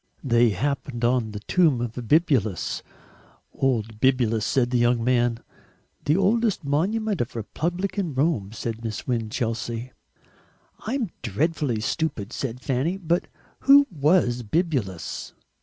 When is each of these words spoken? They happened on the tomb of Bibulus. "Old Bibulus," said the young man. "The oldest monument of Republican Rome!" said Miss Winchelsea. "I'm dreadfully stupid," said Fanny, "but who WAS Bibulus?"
They 0.23 0.49
happened 0.49 1.05
on 1.05 1.29
the 1.31 1.41
tomb 1.41 1.79
of 1.79 1.91
Bibulus. 1.93 2.81
"Old 3.53 3.99
Bibulus," 4.01 4.43
said 4.47 4.71
the 4.71 4.79
young 4.79 5.03
man. 5.03 5.41
"The 6.05 6.17
oldest 6.17 6.63
monument 6.65 7.21
of 7.21 7.35
Republican 7.35 8.15
Rome!" 8.15 8.51
said 8.51 8.83
Miss 8.83 9.05
Winchelsea. 9.05 9.91
"I'm 10.87 11.11
dreadfully 11.21 11.81
stupid," 11.81 12.33
said 12.33 12.61
Fanny, 12.61 12.97
"but 12.97 13.27
who 13.59 13.85
WAS 13.91 14.41
Bibulus?" 14.41 15.33